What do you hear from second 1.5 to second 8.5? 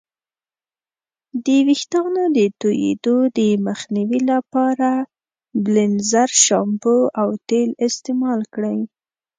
ویښتانو د توییدو د مخنیوي لپاره بیلینزر شامپو او تیل استعمال